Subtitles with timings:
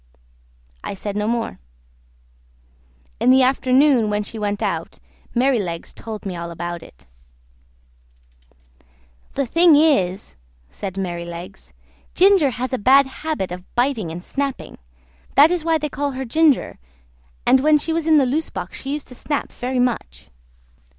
[0.83, 1.59] I said no more.
[3.19, 4.97] In the afternoon, when she went out,
[5.35, 7.05] Merrylegs told me all about it.
[9.33, 10.35] "The thing is this,"
[10.71, 11.71] said Merrylegs.
[12.15, 14.79] "Ginger has a bad habit of biting and snapping;
[15.35, 16.79] that is why they call her Ginger,
[17.45, 20.31] and when she was in the loose box she used to snap very much.